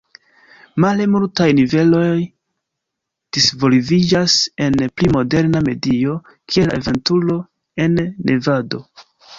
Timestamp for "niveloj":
1.59-2.15